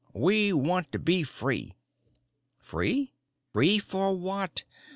_"We 0.19 0.51
want 0.51 0.91
to 0.93 0.97
be 0.97 1.21
free." 1.21 1.75
_Free? 2.67 3.11
Free 3.53 3.77
for 3.77 4.17
what? 4.17 4.63